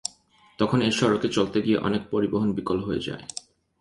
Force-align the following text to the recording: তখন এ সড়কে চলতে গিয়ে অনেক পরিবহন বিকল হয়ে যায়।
তখন 0.59 0.79
এ 0.81 0.89
সড়কে 0.91 1.27
চলতে 1.27 1.57
গিয়ে 1.61 1.77
অনেক 1.77 2.01
পরিবহন 2.11 2.49
বিকল 2.53 2.77
হয়ে 2.83 3.05
যায়। 3.07 3.23